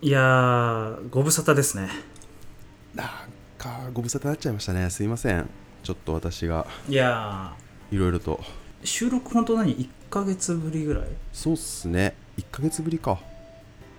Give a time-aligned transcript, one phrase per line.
[0.00, 1.88] いやーご無沙汰ですね。
[2.94, 3.08] なん
[3.58, 4.88] かご無沙汰になっちゃいましたね。
[4.90, 5.48] すいません。
[5.82, 6.66] ちょっと私が。
[6.88, 7.52] いや
[7.90, 8.36] いろいろと。
[8.82, 11.08] ー収録本当何1ヶ月ぶりぐらい？
[11.32, 12.14] そうっすね。
[12.38, 13.18] 1ヶ月ぶりか。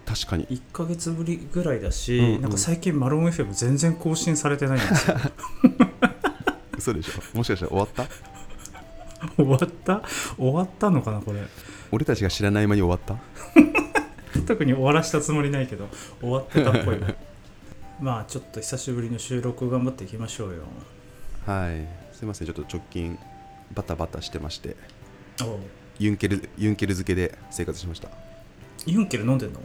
[0.06, 0.48] 確かに。
[0.48, 2.42] 1ヶ月ぶりぐらいだし、うんうん。
[2.44, 5.18] なんか最近マロン FM 全然更新されてないんですよ。
[6.78, 7.38] 嘘でしょ。
[7.38, 8.08] もしかしたら終わった？
[9.36, 10.02] 終わった？
[10.38, 11.46] 終わったのかなこれ。
[11.92, 13.18] 俺たちが知らない間に終わった？
[14.50, 15.88] 特に終わらしたつもりないけど
[16.20, 17.14] 終わってたっぽいわ
[18.02, 20.62] まあちょっと久しぶりの収録頑張っていきましょうよ。
[21.46, 21.86] はい。
[22.16, 22.48] すいません。
[22.48, 23.20] ちょっと直近
[23.74, 24.76] バタバタしてまして。
[26.00, 28.10] ユンケルユンケル漬けで生活しました。
[28.88, 29.62] ユンケル飲んでんの？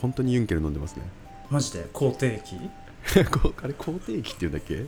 [0.00, 1.02] 本当にユンケル飲んでますね。
[1.50, 1.84] マジで？
[1.92, 2.56] 肯定期
[3.40, 4.86] こうあれ肯定期っていうんだっけ？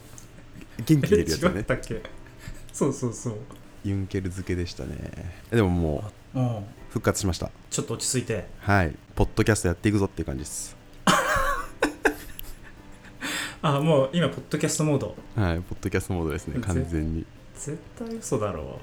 [0.86, 2.02] 元気出るやつだ違っねたっけ？
[2.72, 3.36] そうそうそう。
[3.84, 4.96] ユンケル漬けでしたね。
[5.50, 6.04] でもも
[6.34, 7.50] ううん復活しました。
[7.70, 8.46] ちょっと落ち着いて。
[8.60, 8.94] はい。
[9.16, 10.76] ポッドキャストやっていくぞっていう感じです。
[13.62, 15.16] あもう今ポッドキャストモード。
[15.34, 16.54] はいポッドキャストモードですね。
[16.54, 17.26] ぜ完全に。
[17.56, 18.78] 絶対嘘だろ。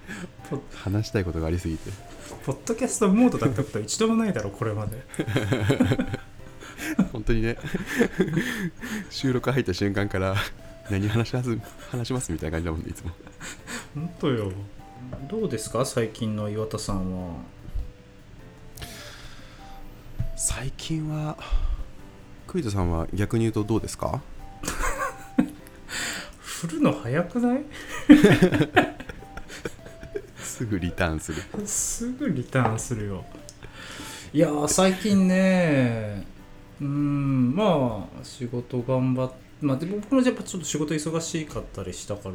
[0.48, 1.90] ポ話したいことがありすぎて。
[2.46, 4.96] ポッドキャストモードだったことは一度もないだろこれまで。
[7.12, 7.58] 本当にね。
[9.10, 10.36] 収録入った瞬間から
[10.88, 11.58] 何話します
[11.90, 13.10] 話しますみたいな感じだもんねいつも。
[13.94, 14.50] 本当よ
[15.28, 15.84] どうですか？
[15.84, 17.34] 最近の岩田さんは。
[20.36, 21.36] 最近は
[22.46, 24.20] クイズさんは逆に言うとどうですか？
[26.40, 27.64] 振るの早くない？
[30.38, 31.42] すぐリターンする。
[31.66, 33.24] すぐリターンするよ。
[34.32, 36.26] いやー最近ね
[36.80, 42.34] うーんまあ仕事頑張っまあでも僕もやっぱちょっと仕事忙しかったりしたから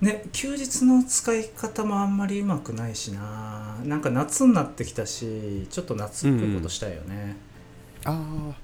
[0.00, 3.78] ね休日の使い方もあんまりうまくないしな。
[3.84, 7.36] なんか夏になってきたしちょっと夏っぽいことしたいよね、
[8.04, 8.54] ああ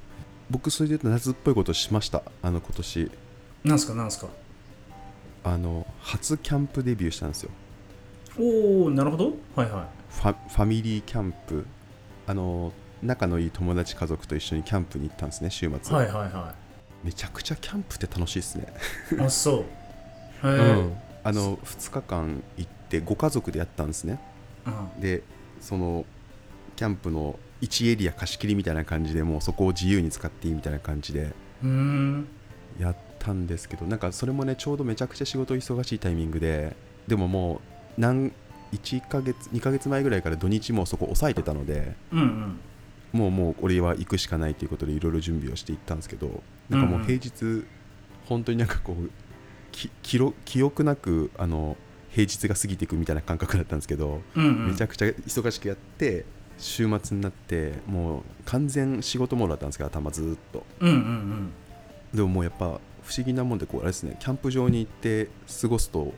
[0.50, 2.22] 僕それで夏っぽいことしました。
[2.42, 3.10] あの今年。
[3.64, 4.28] なんすかなんすか？
[5.44, 7.50] あの初キャンプデビューしたんですよ。
[8.38, 9.32] おおなるほど。
[9.56, 11.64] はいはファファミリーキャンプ。
[12.26, 12.72] あの
[13.02, 16.14] 仲のいい友達家族と一緒にキャンプに行ったんですね週末、いはいはい。
[16.32, 16.54] は
[17.02, 18.66] めちゃくちゃキャンプって楽しいですね。
[19.18, 19.60] いあそう。
[19.60, 19.64] へ
[20.44, 20.92] え、うん
[21.24, 24.20] あの2日間行ってご家族でやったんですね。
[24.66, 25.00] うん。
[25.00, 25.22] で
[25.60, 26.04] その
[26.76, 31.32] キャンプの1エリア貸し切りみたいな感じでもうそこを自由に使っていいみたいな感じで
[32.78, 37.60] やったんですけどなんかそれもねちょうどめちゃくちゃ仕事忙しいタイミングででもも
[37.96, 38.32] う何
[38.72, 42.58] 1ヶ月2ヶ月前ぐらいから土日もそこ抑えてたのでうんうん。
[43.12, 47.06] もうもう俺は行くしかないということでいろいろ準備をしていったんですけどなんかもううんうん。
[47.06, 47.66] 平日、
[48.26, 49.10] 本当になんかこうき
[49.72, 51.76] 記録記憶なくあの
[52.10, 54.68] 平日が過ぎていくみたいな感覚だったんですけど、うんうん。
[54.68, 56.24] めちゃくちゃ忙しくやって
[56.58, 60.64] 週末になってもう完全仕事モードだったんですけど頭ずーっと。
[60.80, 61.52] うんうんうん。
[62.14, 65.28] でももうやっぱ不思議なもんでこうあれですねキャンプ場に行って
[65.60, 66.12] 過ごすと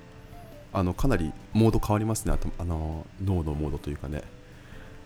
[0.72, 4.22] あのかなりモード変わりますねあの脳のモードというかね。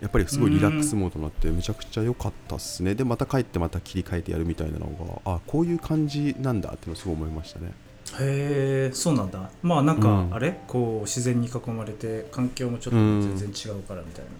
[0.00, 2.94] やっぱりすごいリラックスモードになってめちゃくちゃ良かったっすね。
[2.94, 4.86] でまた帰ってまた切り替えてやるみたいなの
[5.24, 7.72] があこういう感じなんだっていうのすごい思いましたね
[8.20, 9.50] へえそうなんだ。
[9.62, 10.34] まあなんか、うん。
[10.34, 10.58] あれ？
[10.66, 14.30] こう自然に囲まれて環境もちょっと全然違うからみたいな、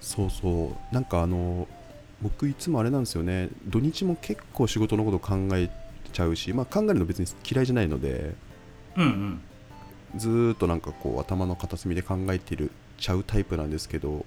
[0.00, 0.94] そうそう。
[0.94, 1.66] なんかあの
[2.20, 3.48] 僕いつもあれなんですよね。
[3.66, 5.70] 土日も結構仕事のこと考え
[6.12, 8.34] ちゃうし、まあ、考えるの別に嫌いじゃないので
[8.96, 9.40] うんうん。
[10.16, 14.26] ずーっとなんかこう頭の片隅で考えてるちゃうタイプなんですけど、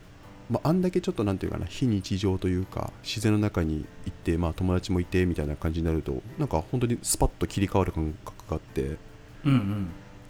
[0.50, 8.98] まあ、あんだけちょっとなんていうかな非日常というか自然の中に行って、まあ、友達もいてみたいな感じになるとなんか本当にスパッと切り替わる感覚があって。
[9.46, 9.88] うんうん。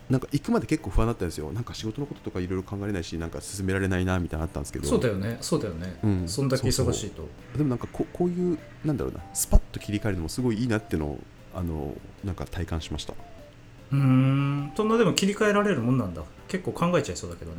[0.10, 1.52] なんか行くまで結構不安だったんですよ。
[1.52, 4.88] なんか仕事のこととかいろいろ考えれないしなんか進められないなみたいなのあったんですけど。
[4.88, 5.38] そうだよね。
[5.42, 6.28] そうだよね、うん。
[6.28, 7.28] そんだけ忙しいと。
[7.58, 11.20] でもなんかここういうなんだろうなスパッと切り替えるのもすごいいいなっていうのを
[11.56, 13.14] あのなんか体感しました。
[13.14, 14.74] うーん。
[14.76, 16.22] そんなでも切り替えられるもんなんだ。
[16.48, 17.58] 結構考えちゃいそうだけどね。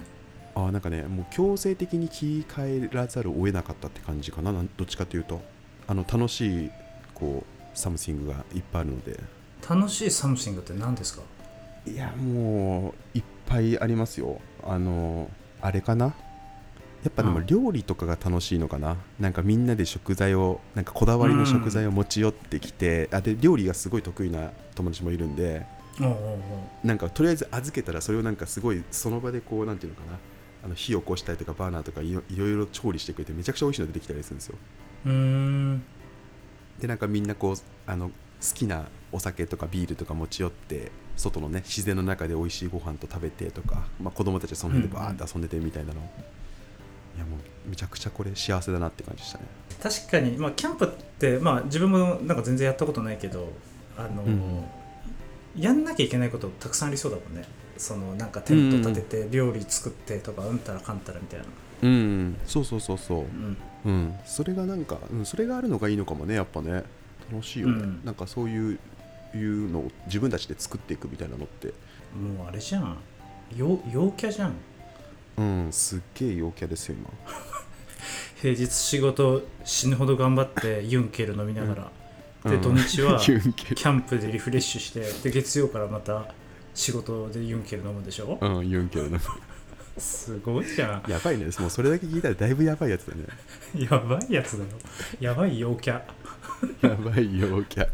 [0.54, 4.52] あーなんかねもう強制的に切り替えらざるを得なかったって感じかな。
[4.52, 5.42] どっちかというと。
[5.88, 6.70] あの楽しい
[7.14, 9.20] こう something がいっぱいあるので
[9.68, 11.22] 楽しい something って何ですか？
[11.86, 14.40] いやもういっぱいありますよ。
[14.64, 15.30] あの
[15.60, 16.06] あれかな？
[16.06, 16.12] や
[17.08, 17.46] っぱでもうん。
[17.46, 25.66] 料理とかが楽しいのかな、なんかみんなで食材をなんかこだわりの食材を持ち寄ってきて、あで料理がすごい得意な友達もいるんで
[26.00, 26.16] おうおうお
[26.84, 30.18] うなんかとりあえず預けたらそれをなんかすごいその場でこうなんていうのかな？
[30.64, 34.56] あの火を起こしたりとかバーナーとかいろいろ調理してくれてめちゃくちゃ美味しいの出てきたりするんですよ。
[35.06, 35.84] うーん。
[36.80, 38.14] でなんかみんなこうあの好
[38.54, 49.44] きなお酒とかビールとか持ち寄って外のね自然の中で美味しいご飯と食べてとか、まあ、子供たちはその辺でバーって遊んでてみたいなの、いやもうめちゃくちゃこれ幸せだなって感じでしたね。
[49.82, 50.88] 確かに、まあ、キャンプっ
[51.18, 53.52] て、まあ、自分もなんか全然やったことないけど
[53.96, 54.64] あの、うん。
[55.56, 57.46] やんなきゃいけないことたくさんありそうだもんね。
[57.78, 61.46] そのなんかテント立てて料理作ってとかうんたらかんたらみたいな、
[61.82, 62.36] うん。
[62.46, 63.18] そうそうそうそう。
[63.20, 64.14] うん、うん。
[64.24, 66.84] それがなんか、うん、それがあるのがいいのかもねやっぱね
[67.32, 68.00] 楽しいよね、うん。
[68.04, 68.78] なんかそういう
[69.34, 71.68] いうのを自分たちで作っていくみたいなのって。
[72.14, 72.96] もうあれじゃん。
[73.56, 74.54] 陽陽キャじゃん。
[75.38, 77.10] うんすっげえ陽キャですよ今。
[78.40, 82.62] 平日仕事死ぬほど頑張ってユンケル飲みながら、でうん。
[82.62, 86.32] 土日はキャンプでリフレッシュしてで月曜からまた
[86.74, 88.38] 仕事でユンケル飲むでしょ？
[88.40, 89.18] うんユンケルの
[89.98, 91.10] すごいじゃん。
[91.10, 91.46] やばいね。
[91.58, 93.24] もうそれだけ聞いたらだいぶやばいやつだね。
[93.74, 94.70] やばいやつだよ。
[95.20, 96.02] やばい陽キャ
[96.82, 97.88] やばい陽キャ。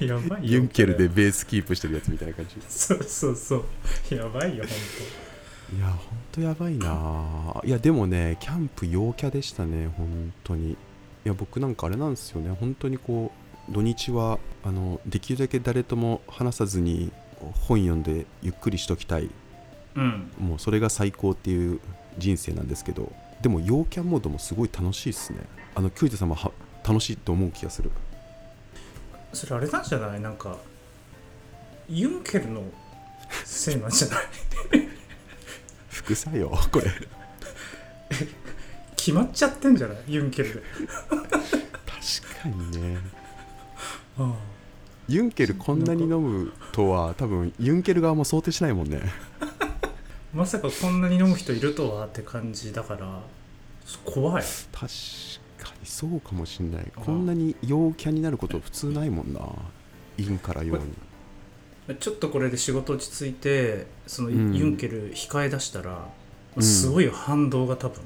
[0.00, 2.56] やばいユンケルでベースキープしてるやつみたいな感じ。
[2.68, 4.14] そうそうそう。
[4.14, 5.98] やばいよほんいやほん
[6.30, 6.86] とやばいな。
[6.90, 10.72] あいやでもねキャンプ陽キャでしたね本当に。
[10.72, 10.76] い
[11.24, 12.50] や僕なんかあれなんですよね。
[12.58, 13.32] 本当にこ
[13.68, 17.10] う土日はあのできるだけ誰とも話さずに
[17.40, 19.28] 本読んでゆっくりしときたい。
[19.28, 19.30] と
[19.96, 20.30] うん。
[20.38, 21.80] もうそれが最高っていう
[22.18, 23.12] 人生なんですけど。
[23.42, 25.40] でも陽キャモードもすごい楽しいですね。
[25.74, 26.50] あのキュウジさんもは
[26.86, 27.90] 楽しいと思う気がする。
[29.32, 30.20] それあれなんじゃない？
[30.20, 30.56] なんか
[31.88, 32.62] ユンケルの
[33.44, 34.24] せいなんじゃない？
[35.88, 36.48] 副作用？
[36.48, 36.90] これ。
[38.96, 39.98] 決まっちゃってんじゃない？
[40.08, 40.62] ユンケルで。
[41.10, 42.98] 確かにね。
[44.18, 44.34] あ
[45.08, 49.02] ユンケルこんなに飲むとは多分ユンケル側も想定しないもんね。
[50.32, 53.20] まさかこんなに飲む人いるとはって感じだから
[54.04, 54.44] 怖い。
[54.72, 54.88] 確かに
[55.84, 56.92] そうかもしんない。
[56.96, 59.40] あこんなに陽キャになること普通ないもんな。
[60.16, 60.84] 陰から陽に。
[62.00, 64.54] ちょっとこれで仕事落ち着いてそのうん。
[64.54, 66.08] ユンケル控え出したら、
[66.56, 66.62] うん。
[66.62, 68.00] すごい反動が多分、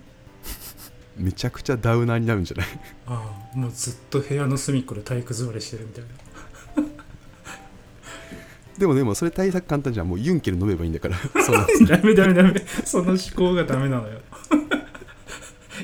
[1.17, 2.67] めちゃくちゃダウナーになるんじゃない？
[3.07, 6.09] ああもうずっと部屋の隅っこで体育座りしてるみたいな。
[8.79, 10.09] でもでもそれ対策簡単じゃん。
[10.09, 11.17] もうユンケル飲めばいいんだから。
[11.87, 12.65] ダメダメダメ。
[12.85, 14.21] その思考がダメなのよ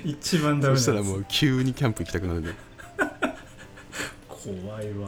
[0.05, 2.55] 一番ダメそしたらもう急にキャンプ行きたくなるね。
[4.29, 5.07] 怖いわ。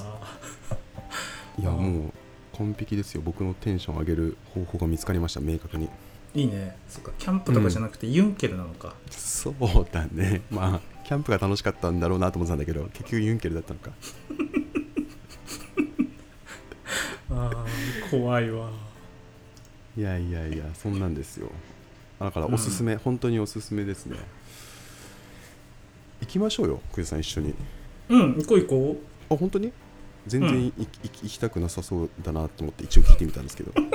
[1.59, 2.13] いやうんもう
[2.57, 3.23] 完璧ですよ。
[3.25, 5.91] 僕のテンション上げる方法が見つかりました明確に。
[6.35, 6.77] いいね。
[6.89, 7.13] そっか。
[7.19, 9.55] キャンプとかじゃなくてユンケルなのか、そう
[9.93, 10.41] だね。
[10.51, 13.91] まあキャンプが楽しかったんだろうなと思ってたんだけど結局ユンケルだったのか。
[17.31, 17.65] ああ
[18.11, 18.71] 怖いわ。
[19.97, 21.51] いやいやいやそんなんですよ。
[22.19, 24.17] だからおすすめ、本当におすすめですね
[26.21, 27.55] 行きましょうよクイズさん一緒に。
[28.09, 28.97] うん行こう行こ
[29.31, 29.73] あ本当に？
[30.27, 30.87] 全然うん。
[31.29, 33.71] きたくなさそうだなと思って一応聞いてみたんですけど。
[33.71, 33.75] う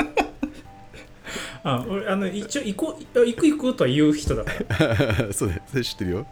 [1.64, 4.52] あ俺あの一応行こうあ行く行くとは言う人だか
[4.86, 5.32] ら。
[5.34, 5.62] そうだよ。
[5.70, 6.28] それ知ってるよ。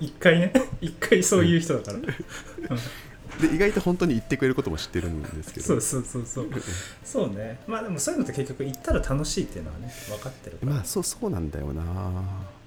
[0.00, 0.52] 一回ね。
[0.80, 1.98] 一回そういう人だから、
[3.48, 5.66] で意外と本当に言ってくれることも知ってるんですけど。
[5.66, 6.48] そうそうそうそう。
[7.04, 7.58] そうね。
[7.66, 10.72] まあでもそういうのって結局行ったら楽しいっていうのはね分かってるから。
[10.74, 11.82] まあそうそうなんだよな。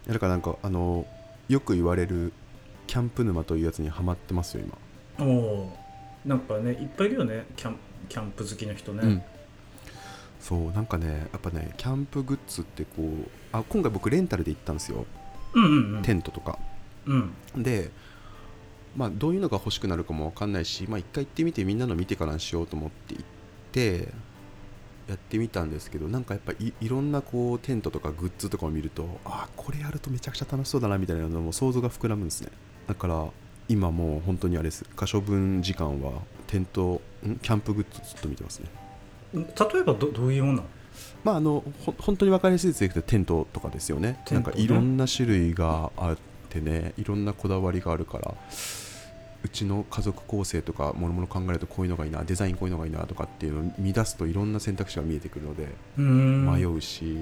[0.07, 1.05] だからなんかあの
[1.47, 2.33] よく言われる
[2.91, 4.65] キャンプ沼というやつにはまってますよ
[5.17, 7.77] 今、おおーなんかねいっぱいいるよねキャン
[8.09, 9.23] キャンプ好きの人ね、うん。
[10.41, 15.05] そうなんかねやっぱねキャンプグッズってこうあ今回僕レンタルで行ったんですよ。
[15.53, 16.01] うん、うんうん。
[16.01, 16.59] テントとか。
[17.05, 17.33] うん。
[17.55, 17.91] で
[18.97, 23.25] まあどういうのが欲しくなるかもわかんないしまあ一回行ってみてみんなの見てからにしようと思って行っ
[23.71, 24.09] て
[25.07, 32.49] やってみたんですけどなんかやっぱいいろんなこうテントとかグッズとかを見るとあこれやるとめちゃくちゃ楽しそうだなみたいなのも想像が膨らむんですね
[32.91, 33.25] だから
[33.69, 34.83] 今もう本当にあれです。
[34.97, 36.11] 可処分時間は
[36.47, 37.37] テントん？
[37.37, 38.67] キャンプグッズずっと見てますね。
[39.33, 39.43] 例
[39.79, 40.63] えばどどういうもの？
[41.23, 44.09] まああのほ本当に分かりやすいですけどテントとかですよね。
[44.11, 44.23] ね。
[44.31, 46.17] なんかいろんな種類があっ
[46.49, 48.35] てねいろんなこだわりがあるから
[49.43, 57.15] うちの家族構成とかもろもろ考えるとこういうのがいいなデザインこういうのがいいなとかっていうのを見出すといろんな選択肢が見えてくるので迷うし、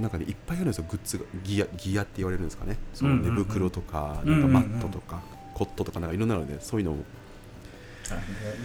[0.00, 0.84] なんかねいっぱいあるんですよ。
[0.88, 1.24] グッズが。
[1.44, 2.76] ギアギアって言われるんですかね。
[2.94, 5.20] その寝袋とか,、なんかマットとか、
[5.54, 7.04] コットとかなんかいろんなのでそういうのを。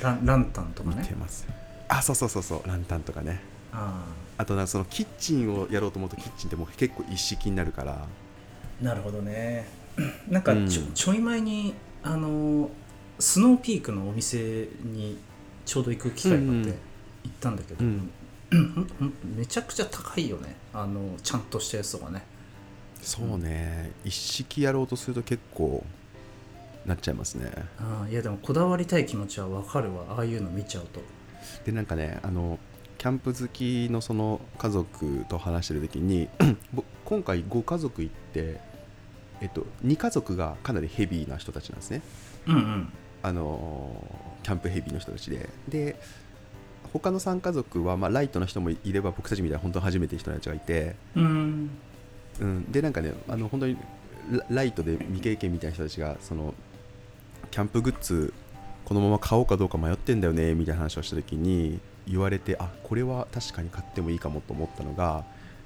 [0.01, 1.45] ランランタンとか見ねてます、
[1.87, 2.67] あそうそうそうそう。
[2.67, 3.41] ランタンとかね。
[3.71, 4.05] あ
[4.37, 7.93] あとなんかそのキッチンをやろうと思うとキッチンってもう結構一式になるから。
[7.93, 9.67] あなるほどね。
[10.27, 10.91] なんかちょ,、うん。
[10.93, 11.73] ちょい前に
[12.03, 12.69] あの
[13.19, 15.17] スノーピークのお店に
[15.65, 16.77] ちょうど行く機会があって行っ
[17.39, 18.09] たんだけど、うん
[19.37, 20.55] めちゃくちゃ高いよね。
[20.73, 22.23] あのちゃんとしたやつとかね。
[23.01, 23.91] そうね。
[24.03, 25.83] 一式やろうとすると結構
[26.85, 27.51] なっちゃいますね。
[27.79, 30.05] ああいやでもこだわりたい気持ちはわかるわ。
[30.09, 31.01] ああいうの見ちゃうと。
[31.65, 32.59] でなんかねあの
[32.97, 36.29] キャンプ好きのその家族と話してる時に
[36.73, 38.59] ぼ今回ご家族行って
[39.41, 42.01] えっと、2家族がかなりヘビーな人たちなんですね。
[42.47, 42.93] うんうん。
[43.21, 45.49] あのーキャンプヘビーの人たちで。
[45.67, 45.99] で
[46.99, 51.69] 他の3家族は、まあ、ライトな人もいれば僕たちみたいな本当に初めての人たちがいて、うん。
[52.39, 53.77] うん、でなんかねあの本当に
[54.31, 56.53] ラライトで未経験みたいな人たちがその
[57.51, 58.33] キャンプグッズ
[58.83, 65.23] このまま買おうかどうか迷ってんだよねみたいな話をした時に言われてあこれは確かに買ってもいいかもと思ったのが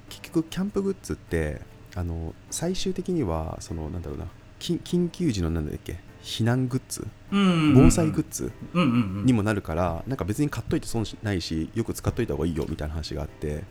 [0.10, 1.62] 結局キャンプグッズって
[1.96, 4.28] あの最終的にはそのなんだろうな
[4.60, 7.06] 緊緊急時のなんだっけ避難グッズ？
[7.32, 8.52] うん防災グッズ？
[8.74, 9.26] うんうんうん。
[9.26, 13.64] にもなるからなんか別に買っといて損しないしよく使っといた方がいいよみたいな話があって。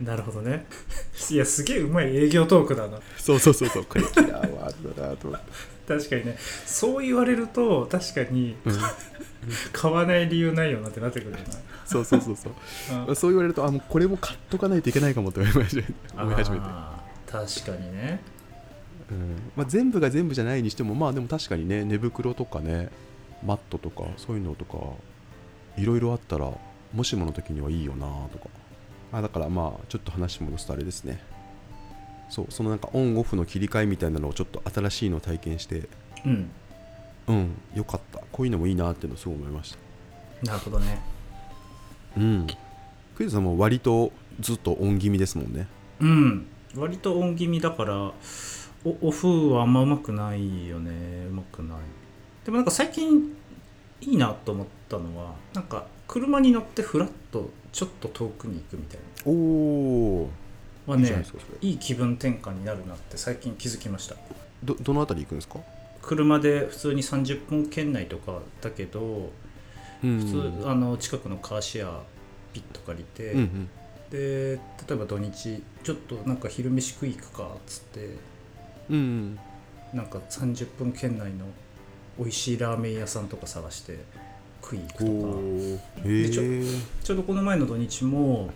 [0.00, 0.66] なるほどね。
[1.30, 2.98] いやすげえうまい営業トークだな。
[3.16, 3.84] そうそうそうそう。
[3.84, 5.46] これキラーワードだなと思って、
[5.86, 6.36] 確かにね。
[6.66, 8.78] そう言われると確かにうん。
[9.72, 11.38] 買わない理由ないよなってなってくるよ
[11.84, 13.08] そうそうそうそう。
[13.08, 16.36] な、そう言われるとあもうこれも買っとかないといけないかもって思い始めて、確
[17.66, 18.20] かにね
[19.12, 19.36] うん。
[19.56, 22.88] まあ、全部が全部じゃないにしてもまあでも確かにね寝袋とかね
[23.44, 24.78] マットとかそういうのとか
[25.76, 26.50] いろいろあったら
[26.92, 28.46] もしもの時にはいいよなとか。
[29.12, 31.20] あだからまあちょっと話戻すとあれですね。
[32.30, 35.88] そうそのなんかオンオフの切り替えみたいなのをちょっと新しいのを体験して
[36.24, 36.50] うん。
[37.28, 38.20] うんよかった。
[38.32, 39.78] こういうのもいいなっていうのをすごい思いました。
[40.50, 41.00] なるほどね。
[42.16, 42.46] うん。
[43.16, 45.66] クイズさんも割とずっとオン気味ですもんね。
[46.00, 46.46] うん。
[46.74, 48.14] 割とオン気味だからお
[48.84, 51.26] オフはあんまうまくないよね。
[51.28, 51.78] うまくない。
[52.44, 53.36] でもなんか最近
[54.00, 60.30] いいなと思ったのはなんか車に乗ってフラッとちょっと遠くに行くみたいおお
[60.88, 61.24] なはね
[61.60, 64.16] いい気分転換になるなって最近気づきました。
[64.64, 65.60] どどの辺り行くんですか？
[66.02, 69.30] 車で普通に30分圏内とかだけど
[70.02, 70.18] うん。
[70.18, 70.24] 普
[70.60, 72.00] 通あの近くのカーシェア
[72.52, 73.68] ピッと借りて、うんうん。
[74.10, 74.56] で
[74.88, 78.16] 例えば土日ちょっとなんか昼飯食い行くかっつって
[78.92, 79.38] うんうん。
[79.92, 81.46] なんか30分圏内の
[82.18, 83.98] 美味しいラーメン屋さんとか探して
[84.62, 86.08] 食い行くとか。
[86.08, 86.64] でちょえ
[87.02, 88.50] ちょうどこの前の土日も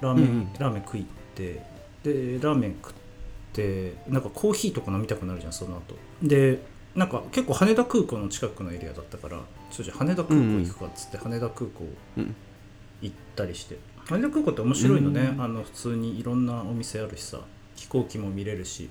[0.00, 0.52] ラーメン、うんうん。
[0.58, 1.62] ラーメン食い行って
[2.02, 2.94] でラーメン食っ
[3.52, 5.96] てなんかコーヒーとか飲みたくなるじゃんその後。
[6.22, 6.60] で
[6.94, 11.86] なんか結構羽田空港の近くのエリアだったからちょ羽田空港行くかっつって羽田空港
[12.18, 12.34] うん。
[13.00, 13.78] 行ったりして。
[14.04, 15.42] 羽田空港って面白いのね、うん。
[15.42, 17.40] あの普通にいろんなお店あるしさ
[17.76, 18.90] 飛行機も見れるし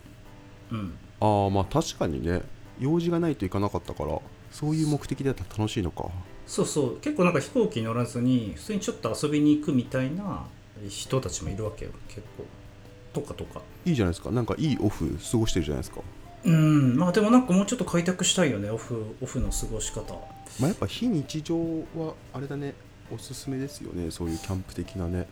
[0.71, 0.93] うん。
[1.19, 2.41] ああまあ確かにね。
[2.79, 6.09] 用事がないといかなかったからそういう目的だったら楽しいのか。
[6.47, 6.97] そうそう。
[6.97, 10.45] 結構なんか飛行機乗らずに普通にちょっと遊びに行くみたいな
[10.89, 11.91] 人たちもいるわけよ。
[12.07, 12.45] 結構。
[13.13, 13.61] とかとか。
[13.85, 14.31] いいじゃないですか。
[14.31, 16.01] なんかいいオフ過ごしてるじゃないですか。
[16.43, 16.97] うん。
[16.97, 18.69] まあでもなんかもうちょっと開拓したいよね。
[18.69, 20.13] オフオフの過ごし方。
[20.59, 21.55] まあやっぱ非日常
[21.95, 22.73] はあれだね。
[23.13, 24.09] おすすめですよね。
[24.09, 25.27] そういうキャンプ的なね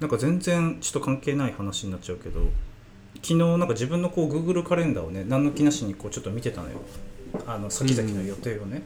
[0.00, 2.40] なんか全然ちょっと関係ない話になっちゃうけど
[3.16, 6.76] 昨日なんか自分のこう Google カレンダーをね何の気なしにこうちょっと見てたのよ。
[7.46, 8.82] あの先々の予定をね、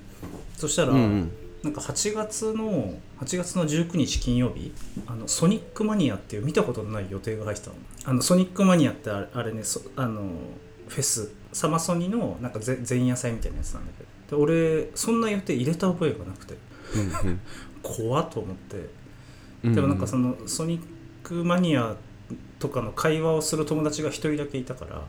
[0.56, 1.32] そしたら、うんうん。
[1.62, 4.72] なんか8月の8月の19日金曜日
[5.06, 7.76] あのソニックマニアっていう見たことのない予定が入ってたの。
[8.04, 10.22] あのソニックマニアってあれねそあの
[10.88, 11.30] フェス。
[11.52, 14.04] サマソニのなんかぜ前夜祭みたいなやつなんだけ
[14.34, 14.38] ど。
[14.38, 16.54] で俺そんな予定入れた覚えがなくて。
[17.24, 17.40] うん
[17.82, 18.76] 怖っと思って。
[19.62, 20.82] うんでもなんかそのソニッ
[21.32, 21.96] クマニア
[22.58, 25.02] とかの会話をする友達が一人だけいたから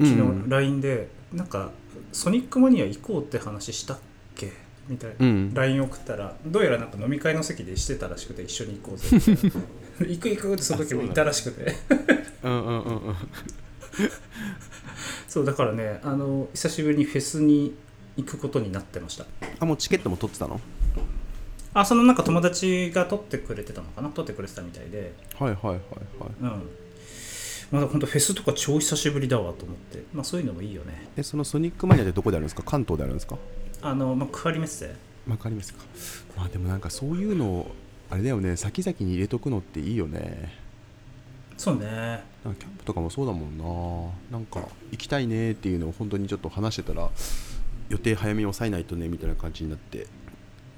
[0.00, 0.44] うん昨うん。
[0.44, 1.70] 日 LINE でなんか
[2.12, 3.98] ソニックマニア行こうって話したっ
[4.34, 4.52] け？
[4.88, 5.16] みたいな。
[5.20, 5.54] うん。
[5.54, 9.08] LINE 送ったらどうやらなんか飲み会の席でしてたらしくて一緒に行こうぜ
[10.00, 11.74] 行く行くってその時もいたらしくて。
[12.42, 13.16] うんうんうんうん。
[15.28, 17.74] そうだからねあの久しぶりにフェスに
[18.16, 19.26] 行くことになってました。
[19.60, 20.60] あもうチケットも取ってたの？
[21.74, 24.10] あそのなんか友達が取ってくれてたのかな？
[24.10, 25.14] 取ってくれてたみたいで。
[25.38, 25.80] はいはいはいはい。
[26.40, 26.70] うん。
[27.70, 30.02] まだ本当フェスとか超久しぶりだわと思って。
[30.12, 31.08] まあそういうのもいいよね。
[31.16, 32.62] えそのソニックマニアってどこであるんですか？
[32.62, 33.38] 関東であるんですか？
[33.80, 34.94] あのまあクアリメッセ。
[35.26, 35.82] わかりますか。
[36.36, 37.74] まあでもなんかそういうのを
[38.10, 38.56] あれだよね。
[38.56, 40.60] 先々に入れとくのっていいよね。
[41.56, 41.86] そうね。
[42.44, 44.38] なんかキャンプとかもそうだもんな。
[44.38, 47.08] なんか行きたいねっていうのを本当にちょっと話してたら
[47.88, 50.06] 予定早めに抑えないとねみたいな感じになって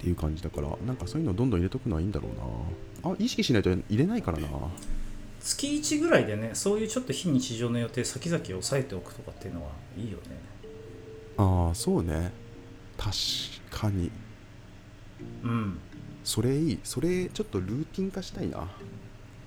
[0.05, 3.11] っていう感じだからなんかそういうのどんどん入れとくのはいいんだろうな。
[3.13, 4.49] あ意識しないと入れないからな。
[5.41, 10.25] 月1ぐらいでねそういうちょっと非日常の予定先々を抑えておくとかっていうのはいいよね。
[11.39, 12.33] ああそうね。
[12.99, 13.17] 確
[13.71, 14.11] かに。
[15.43, 15.79] うん。
[16.23, 16.79] それいい。
[16.85, 18.69] それちょっとルーティン化したいな。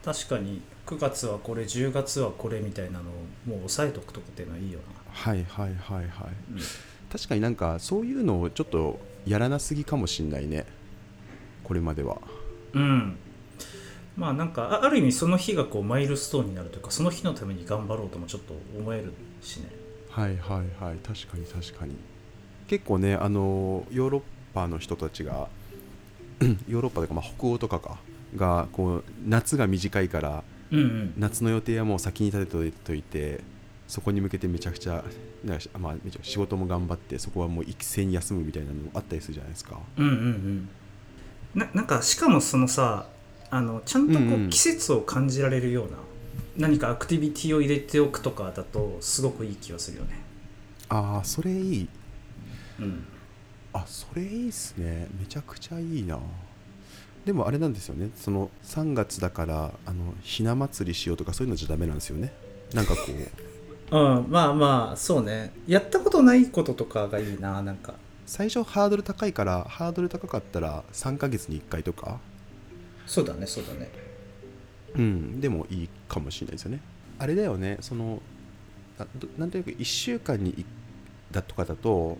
[0.03, 0.61] 確かに。
[0.87, 3.03] 9月はこれ10月はこれみたいなのを
[3.45, 4.79] もう抑えとくとかっていうのはいいよ
[5.11, 6.07] はいはいはいはい。
[6.07, 6.09] な、
[7.11, 10.65] 確かになんかそういうのをちょっとやらなすぎかもしんないね。
[11.63, 12.17] これまでは。
[12.73, 13.17] うん、うん
[14.17, 19.69] まあなんかあある意味その日がこうマイルストーンになるというかその日のために頑張ろうともちょっと思えるしね。
[20.09, 20.97] はいはいはい。
[20.97, 21.95] 確かに確かに。
[22.67, 24.21] 結構ねあのヨーロッ
[24.53, 25.47] パの人たちが
[26.67, 27.99] ヨーロッパというか、まあ、北欧とかか
[28.35, 31.13] がこう夏が短いからうんうん。
[31.17, 33.41] 夏の予定はもう先に立てといて
[33.87, 35.03] そこに向けてめちゃくちゃ
[35.43, 39.79] なんかしまあ、めちゃ仕事も頑張ってそこはもう一斉に休むみたいなのもあったりするじゃないですか。
[39.97, 40.69] うんうんうん。
[41.55, 43.07] ななんかしかもそのさ
[43.49, 44.49] あのちゃんとこうんううん。
[44.49, 45.97] 季節を感じられるような、
[46.57, 50.19] 何かアクティビティを入れておくとかだとすごくいい気がするよね。
[50.89, 51.89] ああそれいい。
[52.79, 53.05] うん。
[53.73, 55.07] あそれいいっすね。
[55.19, 56.19] めちゃくちゃいいな。
[57.25, 58.09] でもあれなんですよね。
[58.15, 62.33] その3月だからあのひな祭りしようとかそういうのじゃダメなんですよね。
[62.73, 63.56] なんかこう
[63.89, 65.53] うん、まあまあそうね。
[65.67, 67.93] やったことないこととかがいいななんか。
[68.25, 72.19] 最初ハードル高いからハードル高かったら3ヶ月に1回とか？
[73.05, 73.89] そうだねそうだね。
[74.95, 76.81] うんでもいいかもしれないですよね。
[77.19, 78.21] あれだよねその
[78.99, 80.65] あどなんとなく1週間に1
[81.31, 82.17] だとかだと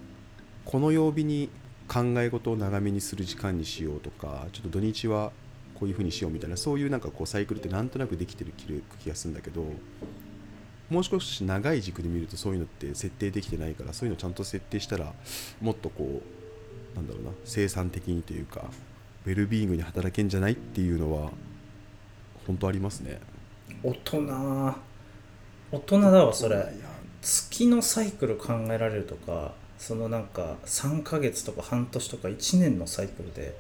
[0.64, 1.50] この曜日に
[1.88, 5.32] 考え事を長めにする時間にしようとかちょっと土日は
[5.76, 8.66] こういう風にしようみたいなそういうなんかこうサイクルってなんとなくできてる気
[9.04, 9.66] 気がするんだけど
[10.90, 15.14] もう少し長い軸で見るとそういうのって設定できてないからそういうのちゃんと設定したら
[15.62, 16.22] もっとこ
[16.94, 18.66] うなんだろうな生産的にというか
[19.26, 21.32] ウェルビーイングに働けんじゃないっていうのは
[22.48, 23.20] 本当ありますね。
[23.84, 26.66] 大人大人だわそれ。
[27.22, 33.54] 月のサイクル考えられるとかそのなんか3ヶ月とか半年とか1年のサイクルで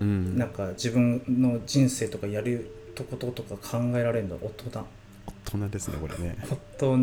[0.00, 0.36] うん。
[0.36, 4.84] なんか自分の人生とかやるとこととか考えられるの大人
[5.26, 6.36] 大人ですねこれね。
[6.78, 7.02] 大人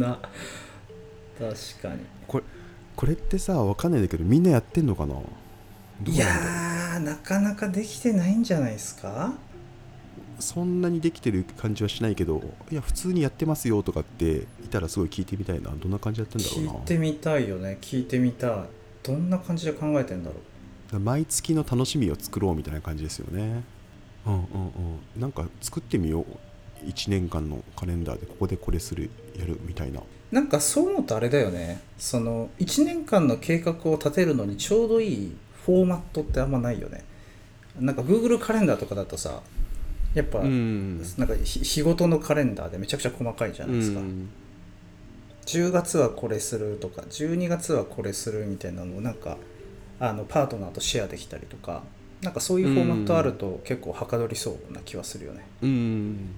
[1.39, 2.01] 確かに。
[2.95, 5.15] これってさわかんないんだけどみんなやってんのかな？
[6.05, 9.33] いやーなかなかできてないんじゃないですか？
[10.39, 15.71] うそんなにできてる感じはしないけどいや普通にやってますよとかっていたらすごい聞いてみたいな。
[15.71, 16.71] どんな感じやってんだろうな？
[16.71, 17.77] 聞いてみたいよね。
[17.79, 18.51] 聞いてみたい。
[19.03, 20.35] どんな感じで考えてんだろ
[20.97, 20.99] う？
[20.99, 23.63] 毎月の楽しみを作ろうみたいな感じですよね。
[24.25, 24.43] うんうんう
[25.17, 25.21] ん。
[25.21, 26.25] なんか作ってみよう
[26.85, 30.01] 1年間のカレンダーでここでこれするやるみたいな。
[30.31, 31.81] なんかそう思うとあれだよね。
[31.97, 37.03] その1年間の計画を立てるのにちょうどいいフォーマットってあんまないよね。
[37.79, 39.41] なんか Google カレンダーとかだとさ
[40.13, 40.99] やっぱ、うん。
[41.17, 44.29] なんか日日ごとのカレンダーでめちゃくちゃ細かいじゃないですか、うん。
[45.45, 49.37] 10月はこれするとか12月はこれするみたいなのをなんか
[49.99, 51.83] あのパートナーとシェアできたりとか
[52.21, 55.45] なんかそういうフォーマットあると結構はかどりそうな気はするよね。
[55.61, 56.29] うん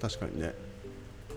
[0.00, 0.54] 確かにね。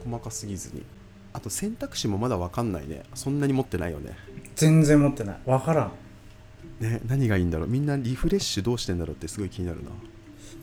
[0.04, 0.84] 細かすぎずに。
[1.32, 3.04] あと選択肢もまだ分かんないね。
[3.14, 4.18] そんなに持ってないよね。
[4.56, 5.40] 全然持ってない。
[5.46, 5.92] 分からん。
[6.80, 7.68] ね何がいいんだろう。
[7.68, 9.90] みんなリフレッシュどうしてんだろうってすごい気になるな。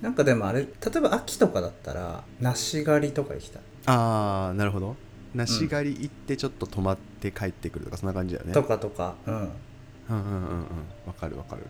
[0.03, 4.97] なんかでもあれ例えば秋とかだったら梨狩りとか行きたい、あーなるほど。
[5.35, 8.53] 梨狩り行ってちょっと泊まって帰ってくるとかそんな感じだよね。
[8.53, 9.15] とかとか。
[9.27, 9.35] うん。
[9.35, 10.67] うんうんうんうん。
[11.07, 11.63] わかるわかる。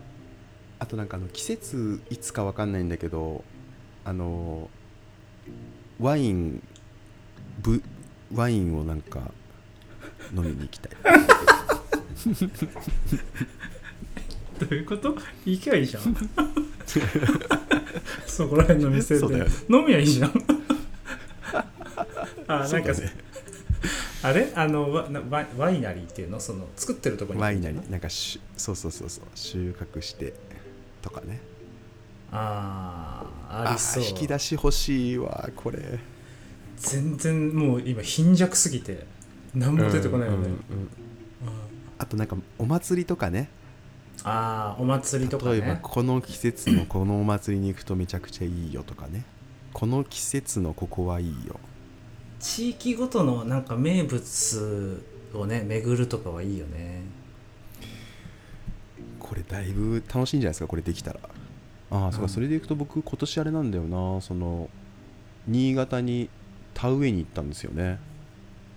[0.79, 3.45] あとなんかあの季節いつかわかんないんだけど
[4.05, 4.69] あの
[6.01, 6.63] ワイン
[7.63, 7.83] ブ
[8.35, 9.21] ワインをなんか
[10.35, 10.93] 飲みに行きたい。
[14.59, 15.15] どういうこと？
[15.45, 16.17] 行けばいいじゃん。
[18.27, 19.45] そこら辺の店で、ね。
[19.69, 20.33] 飲みゃいいじゃん。
[22.49, 23.13] あなんか、ね。
[24.23, 24.51] あれ？
[24.55, 26.41] あのワなワイワイナリーっていうの？
[26.41, 27.43] その作ってるところに。
[27.43, 27.91] ワイナリー。
[27.91, 29.25] なんかしそうそうそうそう。
[29.35, 30.33] 収穫して
[31.03, 31.41] とかね
[32.33, 34.03] ああありそう。
[34.03, 35.99] ー引き出し欲しいわこれ。
[36.77, 39.07] 全然もう今貧弱すぎて
[39.55, 40.89] 何も出てこないよね、うんうんうん
[41.99, 43.49] あとなんかお祭りとかね。
[44.23, 49.25] ああお祭りとか例えばねこの季節の このお祭りに行くとめちゃくちゃいいよとかね。
[49.73, 51.59] この季節のここはいいよ。
[52.39, 57.03] 地域ごとのなんか名物をね巡るとかはいいよね。
[59.19, 61.21] これだいぶ楽しいんじゃないですかこれできたら
[61.90, 62.27] ああそううん。
[62.29, 64.68] かそれでいくと僕今年あれなんだよなその
[65.46, 66.29] 新潟に
[66.75, 67.99] 田植えに行ったんですよね。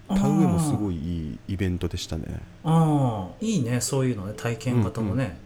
[0.08, 2.26] 田植えもすごいいいいイベントでしたね。
[2.64, 5.38] ああいいねそういうのね体験型もね。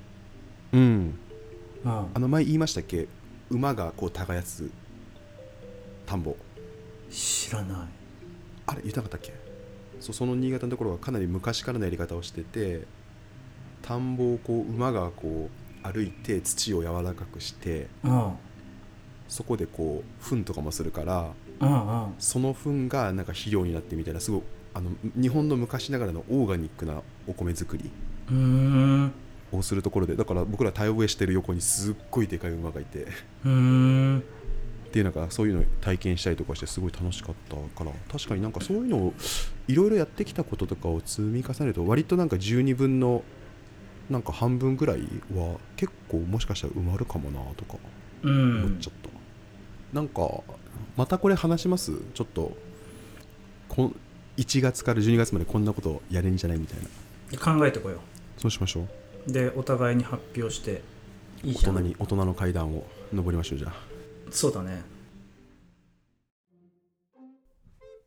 [0.72, 1.14] うん。
[1.84, 2.06] うん。
[2.14, 3.08] あの前言いましたっけ？
[3.50, 4.70] 馬がこう耕す
[6.06, 6.36] 田んぼ。
[7.10, 7.78] 知らない。
[8.68, 9.34] あれ言ってなかったっけ？
[10.00, 12.84] そうその新潟のところはかなり昔からのやり方をしてて
[13.82, 18.32] 田んぼをこう馬がこう歩いて土を柔らかくしてうん
[19.28, 22.14] そこでこう糞とかもするからうんうん。
[22.20, 24.42] その糞がなんか肥料になってみたいなすごい
[24.74, 27.90] あの日本の昔ながらのオーガニックなお米作り
[29.52, 33.06] をするところでだから僕ら田植えしてる横にすっごいでかい馬がいてっ
[34.94, 39.14] ていうなんかそういうのを体験したりとかしてすごい楽しかったから確かになんかそういうのを
[39.68, 43.24] いろいろやってきたこととかを積み重ねると割となんか12分の
[44.10, 45.02] なんか半分ぐらい
[45.34, 47.78] は結構もしかしたら埋まるかもなとか
[48.24, 49.10] う思っんちゃった、
[49.96, 50.42] なんか
[50.98, 51.94] またこれ話します？
[52.14, 52.56] ちょっと
[53.70, 53.96] こん
[54.38, 57.40] 1月から12月までこんなことやれんじゃないみたいな。
[57.40, 58.00] 考えてこよ
[58.38, 58.88] そうしましょう。
[59.30, 60.82] うでお互いに発表して
[61.44, 61.76] いい大じゃん。
[61.76, 63.74] 人に大人の階段を登りましょうじゃあ。
[64.32, 64.84] そうだね。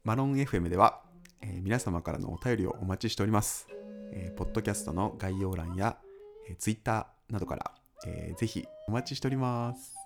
[0.04, 1.00] マロン FM では、
[1.40, 3.66] えー皆様からのお便りをお待ちしております。
[4.16, 5.98] えーポッドキャストの概要欄や、
[6.48, 7.74] えー、Twitter などから、
[8.06, 10.05] えーぜひお待ちしております。